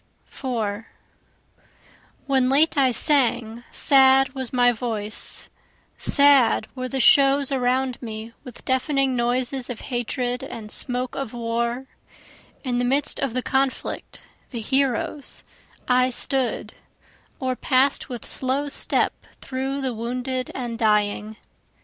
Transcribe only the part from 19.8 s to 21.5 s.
the wounded and dying.